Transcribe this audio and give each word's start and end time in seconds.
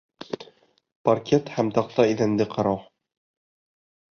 Паркет 1.09 1.51
һәм 1.57 1.69
таҡта 1.75 2.07
иҙәнде 2.15 2.49
ҡарау 2.55 2.81